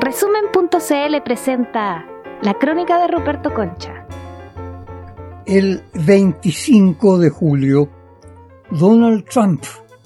[0.00, 2.06] Resumen.cl presenta
[2.42, 4.06] La crónica de Ruperto Concha.
[5.44, 7.90] El 25 de julio,
[8.70, 9.64] Donald Trump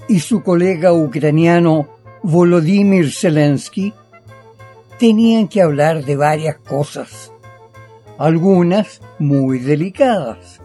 [0.08, 1.88] y su colega ucraniano
[2.22, 3.92] Volodymyr Zelensky
[4.98, 7.30] tenían que hablar de varias cosas,
[8.16, 10.62] algunas muy delicadas.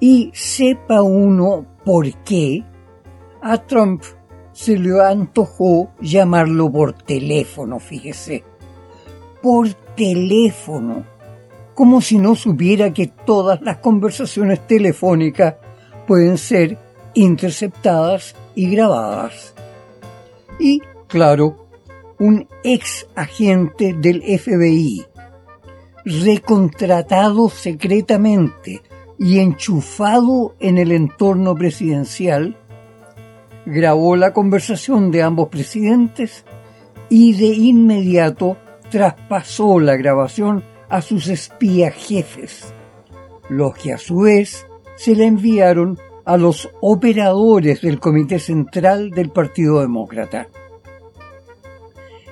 [0.00, 2.64] Y sepa uno por qué
[3.40, 4.02] a Trump
[4.54, 8.44] se le antojó llamarlo por teléfono, fíjese.
[9.42, 11.04] Por teléfono.
[11.74, 15.56] Como si no supiera que todas las conversaciones telefónicas
[16.06, 16.78] pueden ser
[17.14, 19.54] interceptadas y grabadas.
[20.60, 21.66] Y, claro,
[22.20, 25.04] un ex agente del FBI,
[26.04, 28.82] recontratado secretamente
[29.18, 32.56] y enchufado en el entorno presidencial,
[33.66, 36.44] grabó la conversación de ambos presidentes
[37.08, 38.56] y de inmediato
[38.90, 42.74] traspasó la grabación a sus espías jefes,
[43.48, 49.30] los que a su vez se la enviaron a los operadores del Comité Central del
[49.30, 50.48] Partido Demócrata.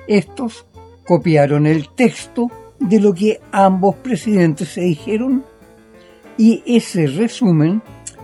[0.07, 0.65] Estos
[1.05, 5.43] copiaron el texto de lo que ambos presidentes se dijeron
[6.37, 7.81] y ese resumen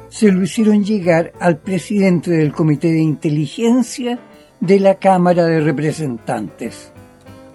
[0.10, 4.20] se lo hicieron llegar al presidente del Comité de Inteligencia
[4.60, 6.92] de la Cámara de Representantes,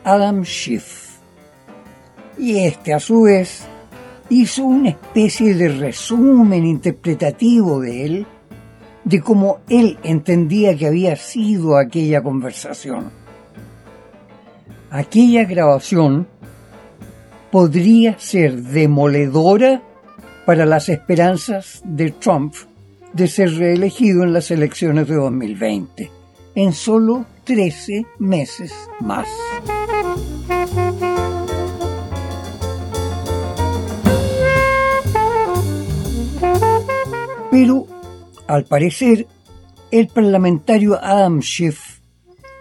[0.04, 1.18] Adam Schiff.
[2.38, 3.66] Y este, a su vez,
[4.28, 8.26] hizo una especie de resumen interpretativo de él,
[9.04, 13.10] de cómo él entendía que había sido aquella conversación.
[14.90, 16.28] Aquella grabación
[17.50, 19.82] podría ser demoledora
[20.46, 22.54] para las esperanzas de Trump
[23.12, 26.10] de ser reelegido en las elecciones de 2020,
[26.54, 29.28] en solo 13 meses más.
[37.50, 37.86] Pero,
[38.48, 39.28] al parecer,
[39.92, 42.00] el parlamentario Adam Schiff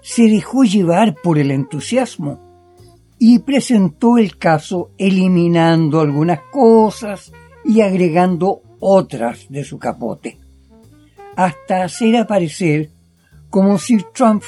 [0.03, 2.39] se dejó llevar por el entusiasmo
[3.17, 7.31] y presentó el caso eliminando algunas cosas
[7.65, 10.39] y agregando otras de su capote,
[11.35, 12.91] hasta hacer aparecer
[13.49, 14.43] como si Trump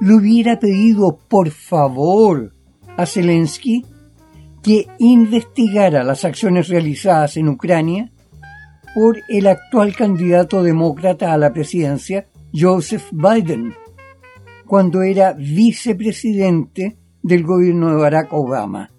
[0.00, 2.54] le hubiera pedido por favor
[2.96, 3.84] a Zelensky
[4.62, 8.10] que investigara las acciones realizadas en Ucrania
[8.94, 13.74] por el actual candidato demócrata a la presidencia, Joseph Biden,
[14.66, 18.90] cuando era vicepresidente del gobierno de Barack Obama,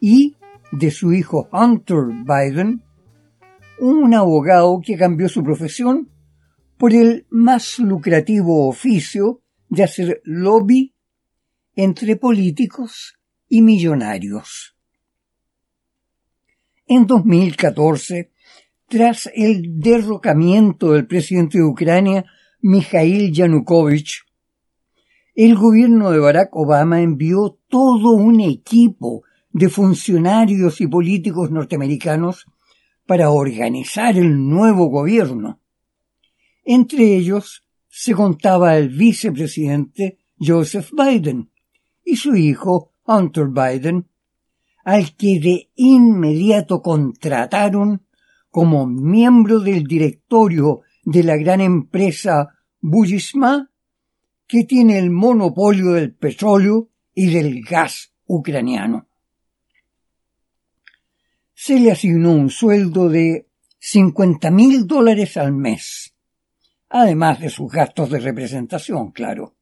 [0.00, 0.36] y
[0.72, 2.82] de su hijo Hunter Biden,
[3.78, 6.10] un abogado que cambió su profesión
[6.76, 10.94] por el más lucrativo oficio de hacer lobby
[11.76, 14.76] entre políticos y millonarios.
[16.86, 18.32] En 2014,
[18.88, 22.24] tras el derrocamiento del presidente de Ucrania,
[22.60, 24.24] Mikhail Yanukovych,
[25.34, 32.46] el gobierno de Barack Obama envió todo un equipo de funcionarios y políticos norteamericanos
[33.06, 35.60] para organizar el nuevo gobierno.
[36.64, 41.50] Entre ellos se contaba el vicepresidente Joseph Biden
[42.04, 44.06] y su hijo Hunter Biden,
[44.84, 48.06] al que de inmediato contrataron
[48.50, 52.48] como miembro del directorio de la gran empresa
[52.80, 53.70] Burisma,
[54.46, 59.09] que tiene el monopolio del petróleo y del gas ucraniano
[61.62, 63.46] se le asignó un sueldo de
[63.80, 66.14] 50 mil dólares al mes,
[66.88, 69.56] además de sus gastos de representación, claro.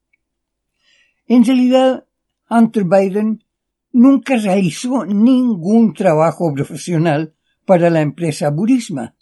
[1.27, 2.07] En realidad,
[2.49, 3.43] Hunter Biden
[3.91, 7.35] nunca realizó ningún trabajo profesional
[7.67, 9.17] para la empresa Burisma,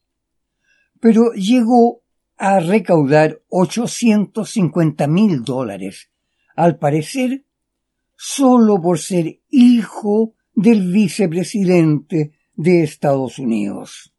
[1.00, 2.03] pero llegó
[2.37, 6.10] a recaudar 850 mil dólares,
[6.54, 7.46] al parecer
[8.17, 14.12] solo por ser hijo del vicepresidente de Estados Unidos.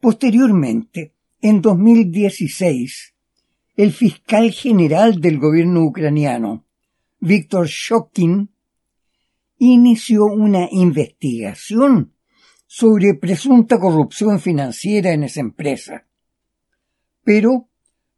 [0.00, 3.14] Posteriormente, en 2016,
[3.76, 6.64] el fiscal general del gobierno ucraniano,
[7.20, 8.50] Víctor Shokin,
[9.58, 12.12] inició una investigación
[12.66, 16.06] sobre presunta corrupción financiera en esa empresa.
[17.24, 17.68] Pero,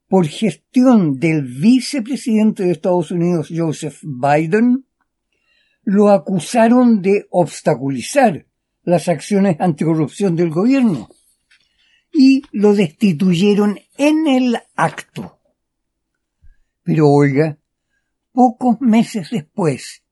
[0.09, 4.87] por gestión del vicepresidente de Estados Unidos, Joseph Biden,
[5.85, 8.48] lo acusaron de obstaculizar
[8.89, 11.11] las acciones anticorrupción del gobierno
[12.11, 15.39] y lo destituyeron en el acto.
[16.85, 17.59] Pero oiga,
[18.33, 20.05] pocos meses después,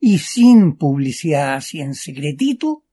[0.00, 2.86] y sin publicidad así en secretito,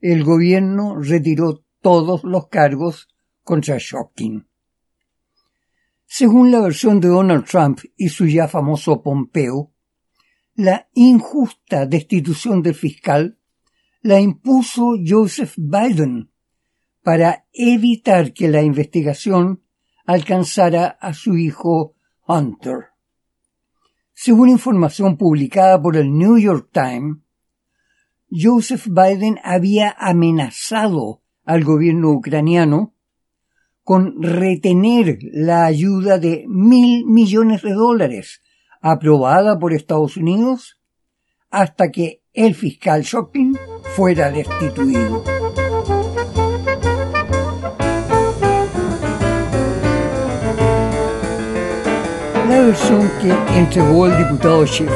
[0.00, 3.06] el gobierno retiró todos los cargos
[3.44, 4.48] contra Shocking.
[6.04, 9.72] Según la versión de Donald Trump y su ya famoso Pompeo,
[10.56, 13.38] la injusta destitución del fiscal
[14.04, 16.30] la impuso Joseph Biden
[17.02, 19.62] para evitar que la investigación
[20.04, 21.96] alcanzara a su hijo
[22.26, 22.88] Hunter.
[24.12, 27.16] Según información publicada por el New York Times,
[28.30, 32.94] Joseph Biden había amenazado al gobierno ucraniano
[33.84, 38.42] con retener la ayuda de mil millones de dólares
[38.82, 40.78] aprobada por Estados Unidos
[41.48, 43.54] hasta que el fiscal Shopping
[43.94, 45.22] fuera destituido.
[52.48, 54.90] La versión que entregó el diputado Schiff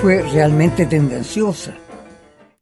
[0.00, 1.76] fue realmente tendenciosa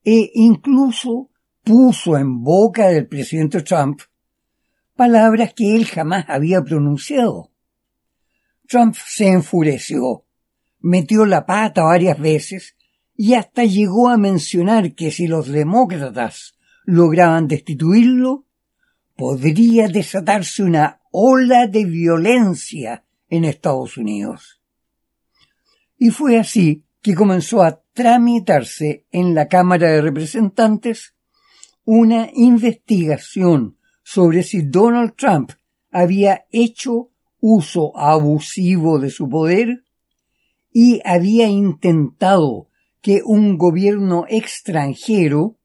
[0.05, 1.31] e incluso
[1.63, 4.01] puso en boca del presidente Trump
[4.97, 7.53] palabras que él jamás había pronunciado.
[8.67, 10.25] Trump se enfureció,
[10.81, 12.77] metió la pata varias veces
[13.23, 16.55] y hasta llegó a mencionar que si los demócratas
[16.87, 18.47] lograban destituirlo,
[19.15, 24.63] podría desatarse una ola de violencia en Estados Unidos.
[25.99, 31.15] Y fue así que comenzó a tramitarse en la Cámara de Representantes
[31.85, 35.51] una investigación sobre si Donald Trump
[35.91, 39.85] había hecho uso abusivo de su poder
[40.73, 42.70] y había intentado
[43.01, 45.59] que un gobierno extranjero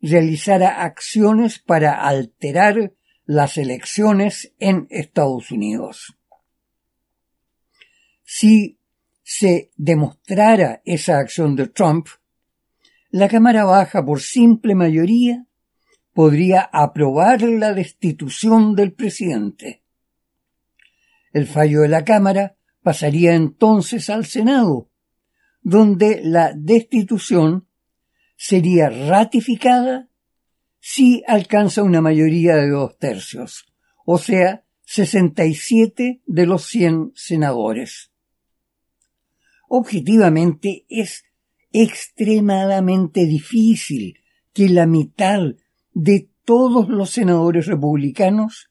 [0.00, 2.92] realizara acciones para alterar
[3.24, 6.14] las elecciones en Estados Unidos.
[8.22, 8.78] Si
[9.22, 12.08] se demostrara esa acción de Trump,
[13.10, 15.46] la Cámara Baja por simple mayoría
[16.12, 19.82] podría aprobar la destitución del presidente.
[21.32, 24.90] El fallo de la Cámara pasaría entonces al Senado,
[25.64, 27.66] donde la destitución
[28.36, 30.08] sería ratificada
[30.78, 33.66] si alcanza una mayoría de dos tercios,
[34.04, 38.12] o sea, 67 de los 100 senadores.
[39.66, 41.24] Objetivamente es
[41.72, 44.20] extremadamente difícil
[44.52, 45.40] que la mitad
[45.94, 48.70] de todos los senadores republicanos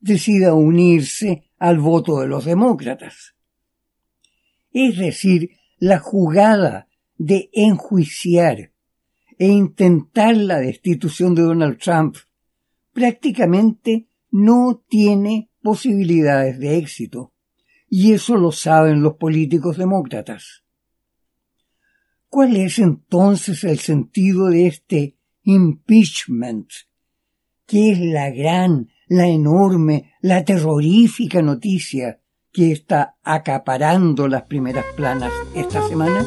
[0.00, 3.36] decida unirse al voto de los demócratas.
[4.72, 6.86] Es decir, la jugada
[7.18, 8.70] de enjuiciar
[9.36, 12.18] e intentar la destitución de Donald Trump
[12.92, 17.32] prácticamente no tiene posibilidades de éxito,
[17.88, 20.62] y eso lo saben los políticos demócratas.
[22.28, 26.70] ¿Cuál es entonces el sentido de este impeachment,
[27.66, 32.21] que es la gran, la enorme, la terrorífica noticia
[32.52, 36.26] que está acaparando las primeras planas esta semana?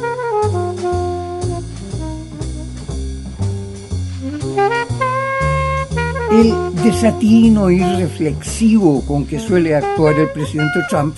[6.32, 11.16] El desatino irreflexivo con que suele actuar el presidente Trump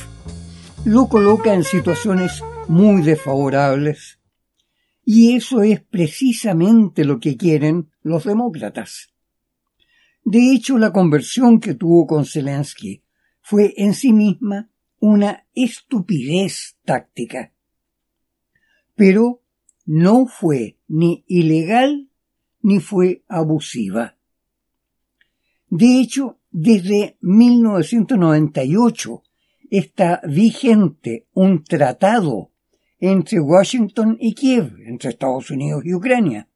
[0.85, 4.19] lo coloca en situaciones muy desfavorables.
[5.03, 9.13] Y eso es precisamente lo que quieren los demócratas.
[10.23, 13.03] De hecho, la conversión que tuvo con Zelensky
[13.41, 17.53] fue en sí misma una estupidez táctica.
[18.95, 19.43] Pero
[19.85, 22.09] no fue ni ilegal
[22.61, 24.17] ni fue abusiva.
[25.69, 29.23] De hecho, desde 1998
[29.69, 32.51] está vigente un tratado
[32.99, 36.49] entre Washington y Kiev, entre Estados Unidos y Ucrania,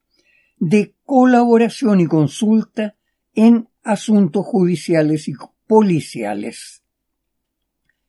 [0.58, 2.96] de colaboración y consulta
[3.34, 5.34] en asuntos judiciales y
[5.66, 6.81] policiales.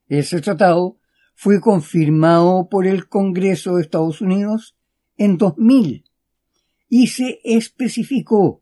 [0.08, 0.98] Ese tratado
[1.34, 4.76] fue confirmado por el Congreso de Estados Unidos
[5.18, 6.06] en 2000
[6.90, 8.62] y se especificó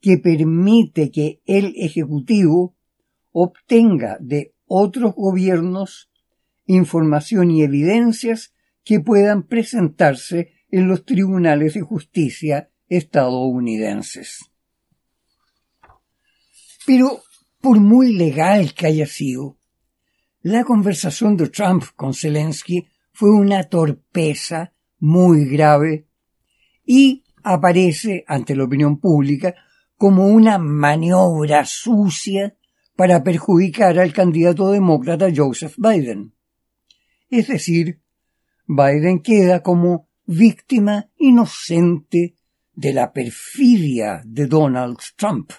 [0.00, 2.76] que permite que el Ejecutivo
[3.32, 6.10] obtenga de otros gobiernos
[6.66, 14.50] información y evidencias que puedan presentarse en los tribunales de justicia estadounidenses.
[16.86, 17.22] Pero,
[17.60, 19.55] por muy legal que haya sido,
[20.46, 26.06] la conversación de Trump con Zelensky fue una torpeza muy grave
[26.84, 29.56] y aparece ante la opinión pública
[29.96, 32.56] como una maniobra sucia
[32.94, 36.32] para perjudicar al candidato demócrata Joseph Biden.
[37.28, 38.00] Es decir,
[38.68, 42.36] Biden queda como víctima inocente
[42.72, 45.50] de la perfidia de Donald Trump.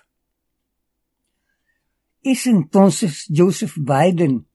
[2.23, 4.46] ¿Es entonces Joseph Biden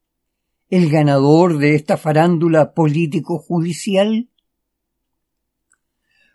[0.73, 4.31] el ganador de esta farándula político-judicial?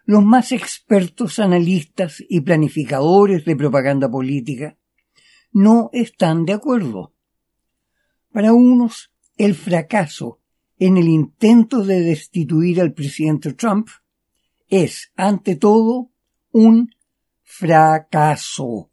[0.05, 4.77] Los más expertos analistas y planificadores de propaganda política
[5.51, 7.15] no están de acuerdo.
[8.31, 10.39] Para unos, el fracaso
[10.77, 13.87] en el intento de destituir al presidente Trump
[14.67, 16.11] es, ante todo,
[16.51, 16.91] un
[17.41, 18.91] fracaso.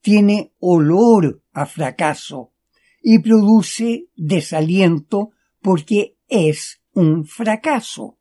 [0.00, 2.54] Tiene olor a fracaso
[3.08, 5.30] y produce desaliento
[5.62, 8.18] porque es un fracaso.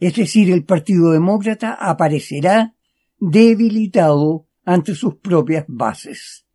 [0.00, 2.74] Es decir, el Partido Demócrata aparecerá
[3.20, 6.48] debilitado ante sus propias bases.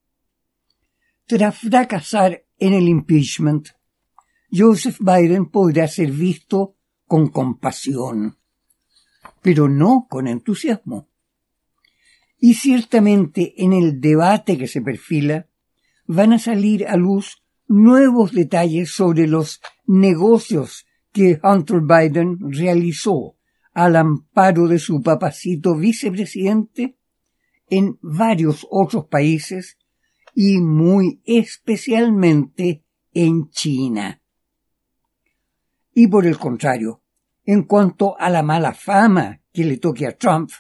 [1.26, 3.70] Tras fracasar en el impeachment,
[4.52, 6.76] Joseph Biden podrá ser visto
[7.06, 8.38] con compasión,
[9.42, 11.08] pero no con entusiasmo.
[12.40, 15.48] Y ciertamente en el debate que se perfila,
[16.08, 23.36] van a salir a luz nuevos detalles sobre los negocios que Hunter Biden realizó
[23.74, 26.98] al amparo de su papacito vicepresidente
[27.70, 29.78] en varios otros países
[30.34, 32.84] y muy especialmente
[33.14, 34.22] en China.
[35.94, 37.02] Y por el contrario,
[37.44, 40.52] en cuanto a la mala fama que le toque a Trump,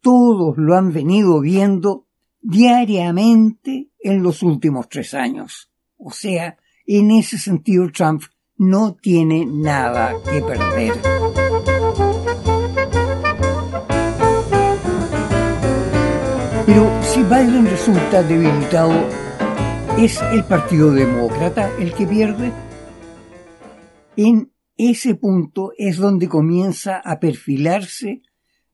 [0.00, 2.07] todos lo han venido viendo
[2.48, 5.70] diariamente en los últimos tres años.
[5.98, 8.22] O sea, en ese sentido Trump
[8.56, 10.94] no tiene nada que perder.
[16.64, 18.94] Pero si Biden resulta debilitado,
[19.98, 22.50] ¿es el Partido Demócrata el que pierde?
[24.16, 28.22] En ese punto es donde comienza a perfilarse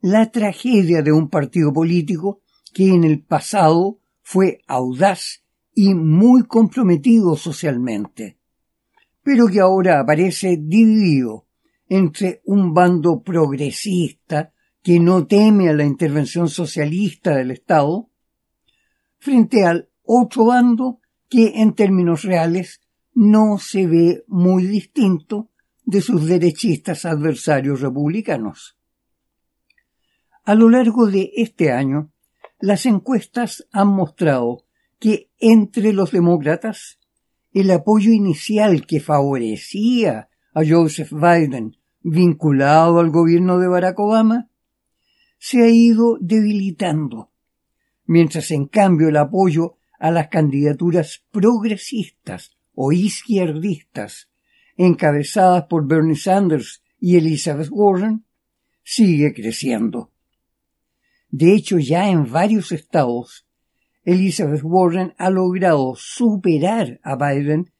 [0.00, 2.43] la tragedia de un partido político
[2.74, 8.36] que en el pasado fue audaz y muy comprometido socialmente,
[9.22, 11.46] pero que ahora aparece dividido
[11.88, 14.52] entre un bando progresista
[14.82, 18.10] que no teme a la intervención socialista del Estado,
[19.18, 22.80] frente al otro bando que en términos reales
[23.14, 25.48] no se ve muy distinto
[25.84, 28.76] de sus derechistas adversarios republicanos.
[30.44, 32.10] A lo largo de este año,
[32.64, 34.64] las encuestas han mostrado
[34.98, 36.98] que entre los demócratas
[37.52, 44.48] el apoyo inicial que favorecía a Joseph Biden vinculado al gobierno de Barack Obama
[45.38, 47.30] se ha ido debilitando,
[48.06, 54.30] mientras en cambio el apoyo a las candidaturas progresistas o izquierdistas
[54.78, 58.24] encabezadas por Bernie Sanders y Elizabeth Warren
[58.82, 60.13] sigue creciendo.
[61.36, 63.44] De hecho, ya en varios estados,
[64.04, 67.72] Elizabeth Warren ha logrado superar a Biden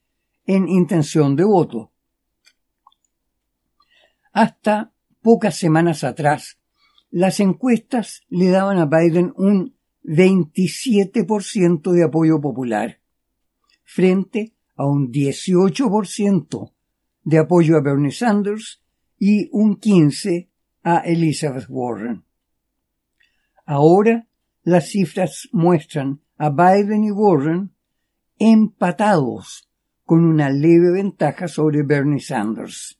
[0.45, 1.93] en intención de voto.
[4.33, 6.59] Hasta pocas semanas atrás,
[7.11, 12.99] las encuestas le daban a Biden un 27% de apoyo popular,
[13.85, 16.73] frente a un 18%
[17.23, 18.81] de apoyo a Bernie Sanders
[19.17, 20.49] y un 15%
[20.83, 22.24] a Elizabeth Warren.
[23.65, 24.27] Ahora
[24.63, 27.71] las cifras muestran a Biden y Warren
[28.37, 29.69] empatados
[30.03, 32.99] con una leve ventaja sobre Bernie Sanders.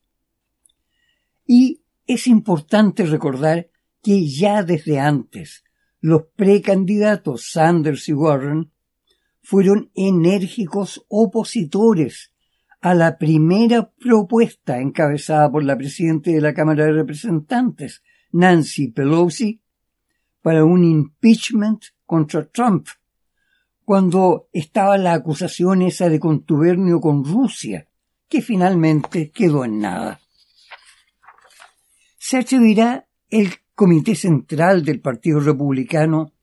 [1.45, 3.69] Y es importante recordar
[4.01, 5.63] que ya desde antes
[5.99, 8.71] los precandidatos Sanders y Warren
[9.41, 12.31] fueron enérgicos opositores
[12.81, 19.61] a la primera propuesta encabezada por la presidenta de la Cámara de Representantes, Nancy Pelosi,
[20.45, 22.85] para un impeachment contra Trump,
[23.83, 27.87] cuando estaba la acusación esa de contubernio con Rusia,
[28.29, 30.19] que finalmente quedó en nada.
[32.19, 36.33] ¿Se atreverá el Comité Central del Partido Republicano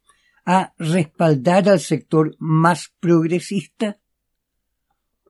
[0.44, 4.00] a respaldar al sector más progresista?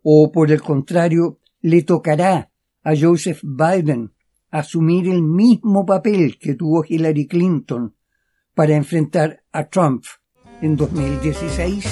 [0.03, 2.51] ¿O por el contrario, le tocará
[2.83, 4.15] a Joseph Biden
[4.51, 7.97] asumir el mismo papel que tuvo Hillary Clinton
[8.55, 10.05] para enfrentar a Trump
[10.61, 11.85] en 2016.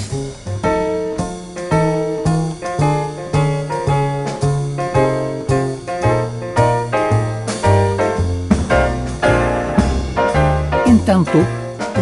[10.87, 11.39] En tanto,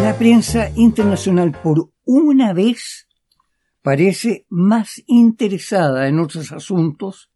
[0.01, 3.07] la prensa internacional por una vez
[3.81, 7.31] parece más interesada en otros asuntos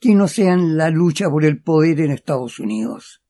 [0.00, 3.22] que no sean la lucha por el poder en Estados Unidos.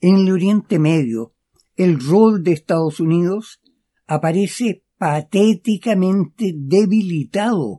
[0.00, 1.34] En el Oriente Medio,
[1.82, 3.58] el rol de Estados Unidos
[4.06, 7.78] aparece patéticamente debilitado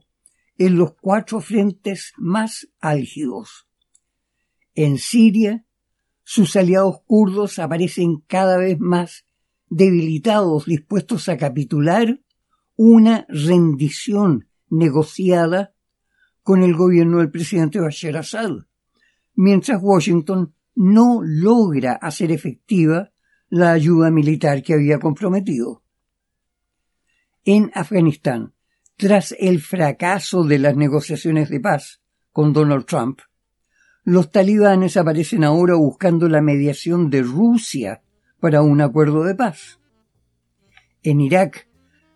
[0.57, 3.67] en los cuatro frentes más álgidos.
[4.73, 5.67] En Siria,
[6.23, 9.23] sus aliados kurdos aparecen cada vez más
[9.69, 12.19] debilitados, dispuestos a capitular
[12.75, 15.75] una rendición negociada
[16.41, 18.49] con el gobierno del presidente Bashar Assad,
[19.35, 23.10] mientras Washington no logra hacer efectiva
[23.51, 25.83] la ayuda militar que había comprometido.
[27.43, 28.53] En Afganistán,
[28.95, 33.19] tras el fracaso de las negociaciones de paz con Donald Trump,
[34.05, 38.01] los talibanes aparecen ahora buscando la mediación de Rusia
[38.39, 39.81] para un acuerdo de paz.
[41.03, 41.67] En Irak,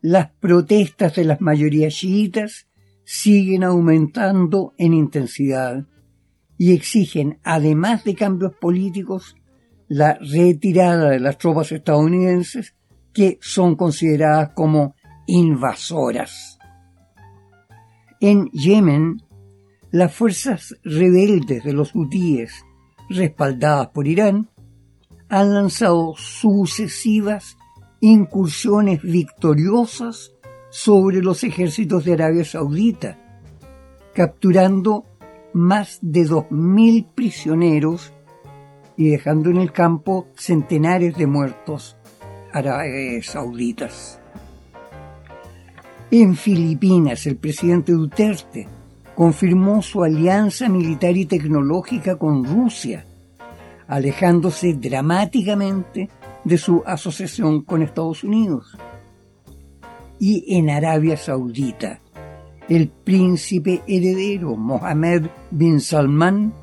[0.02, 2.70] las protestas de las mayorías chiitas
[3.04, 5.86] siguen aumentando en intensidad
[6.58, 9.36] y exigen, además de cambios políticos,
[9.88, 12.76] la retirada de las tropas estadounidenses
[13.14, 14.96] que son consideradas como
[15.28, 16.58] invasoras.
[18.20, 19.22] En Yemen,
[19.92, 22.66] las fuerzas rebeldes de los hutíes,
[23.10, 24.50] respaldadas por Irán,
[25.30, 27.58] han lanzado sucesivas
[28.02, 30.34] incursiones victoriosas
[30.70, 33.18] sobre los ejércitos de Arabia Saudita,
[34.14, 35.06] capturando
[35.54, 38.12] más de dos mil prisioneros
[38.98, 41.98] y dejando en el campo centenares de muertos
[42.54, 44.20] árabes sauditas.
[46.12, 48.68] En Filipinas, el presidente Duterte
[49.16, 53.06] confirmó su alianza militar y tecnológica con Rusia,
[53.88, 56.10] alejándose dramáticamente
[56.44, 58.78] de su asociación con Estados Unidos.
[60.20, 62.00] Y en Arabia Saudita,
[62.70, 66.54] el príncipe heredero Mohammed bin Salman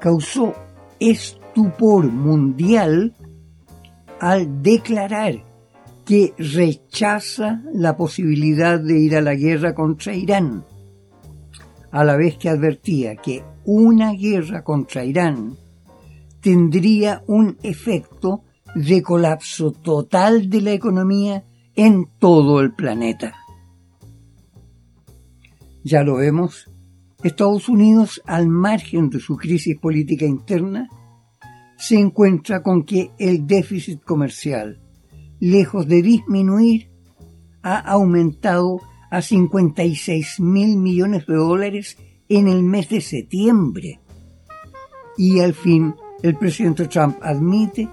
[0.00, 0.54] causó
[1.00, 3.14] estupor mundial
[4.20, 5.44] al declarar
[6.04, 10.64] que rechaza la posibilidad de ir a la guerra contra Irán,
[11.90, 15.56] a la vez que advertía que una guerra contra Irán
[16.40, 18.42] tendría un efecto
[18.74, 23.34] de colapso total de la economía en todo el planeta.
[25.84, 26.70] Ya lo vemos,
[27.24, 30.90] Estados Unidos, al margen de su crisis política interna,
[31.78, 34.82] se encuentra con que el déficit comercial,
[35.40, 36.90] lejos de disminuir,
[37.62, 38.78] ha aumentado
[39.10, 41.96] a 56 mil millones de dólares
[42.28, 44.00] en el mes de septiembre.
[45.16, 47.88] Y al fin el presidente Trump admite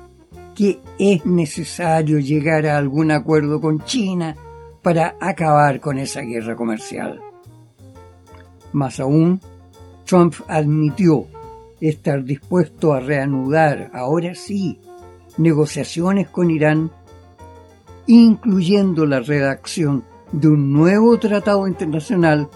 [0.56, 4.36] que es necesario llegar a algún acuerdo con China
[4.84, 7.31] para acabar con esa guerra comercial.
[8.74, 9.40] Más aún,
[10.06, 11.28] Trump admitió
[11.80, 14.80] estar dispuesto a reanudar, ahora sí,
[15.38, 16.92] negociaciones con Irán,
[18.08, 22.50] incluyendo la redacción de un nuevo tratado internacional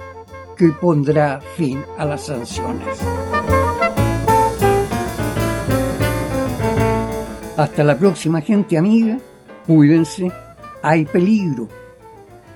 [0.57, 2.99] que pondrá fin a las sanciones.
[7.57, 9.17] Hasta la próxima gente amiga,
[9.65, 10.31] cuídense,
[10.81, 11.67] hay peligro,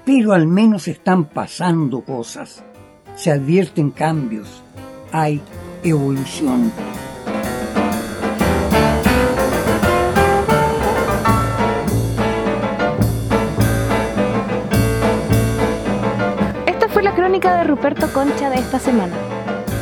[0.06, 2.64] pero al menos están pasando cosas,
[3.20, 4.48] se advierten cambios,
[5.12, 5.42] hay
[5.84, 6.72] evolución.
[16.66, 19.14] Esta fue la crónica de Ruperto Concha de esta semana.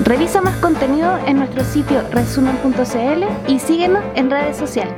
[0.03, 4.95] Revisa más contenido en nuestro sitio resumen.cl y síguenos en redes sociales.